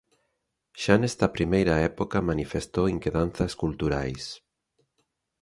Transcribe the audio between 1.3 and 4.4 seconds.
primeira época manifestou inquedanzas culturais.